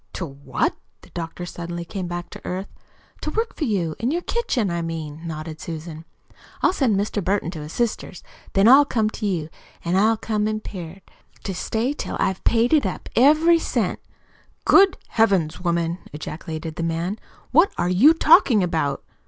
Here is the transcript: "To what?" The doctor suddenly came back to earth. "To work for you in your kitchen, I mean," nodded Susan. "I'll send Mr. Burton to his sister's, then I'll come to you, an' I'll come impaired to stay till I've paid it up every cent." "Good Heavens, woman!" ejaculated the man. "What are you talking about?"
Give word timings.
"To 0.13 0.25
what?" 0.25 0.75
The 1.01 1.11
doctor 1.11 1.45
suddenly 1.45 1.85
came 1.85 2.07
back 2.07 2.31
to 2.31 2.41
earth. 2.43 2.73
"To 3.21 3.29
work 3.29 3.55
for 3.55 3.65
you 3.65 3.95
in 3.99 4.09
your 4.09 4.23
kitchen, 4.23 4.71
I 4.71 4.81
mean," 4.81 5.21
nodded 5.27 5.61
Susan. 5.61 6.05
"I'll 6.63 6.73
send 6.73 6.95
Mr. 6.99 7.23
Burton 7.23 7.51
to 7.51 7.61
his 7.61 7.73
sister's, 7.73 8.23
then 8.53 8.67
I'll 8.67 8.83
come 8.83 9.11
to 9.11 9.27
you, 9.27 9.47
an' 9.85 9.95
I'll 9.95 10.17
come 10.17 10.47
impaired 10.47 11.03
to 11.43 11.53
stay 11.53 11.93
till 11.93 12.17
I've 12.19 12.43
paid 12.43 12.73
it 12.73 12.83
up 12.87 13.09
every 13.15 13.59
cent." 13.59 13.99
"Good 14.65 14.97
Heavens, 15.09 15.61
woman!" 15.63 15.99
ejaculated 16.13 16.77
the 16.77 16.81
man. 16.81 17.19
"What 17.51 17.71
are 17.77 17.87
you 17.89 18.15
talking 18.15 18.63
about?" 18.63 19.03